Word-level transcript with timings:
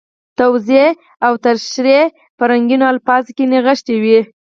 توضیح 0.39 0.87
او 1.25 1.33
تشریح 1.45 2.03
په 2.37 2.43
رنګینو 2.51 2.85
الفاظو 2.93 3.31
کې 3.37 3.43
نغښتي 3.51 3.95
وي. 4.03 4.19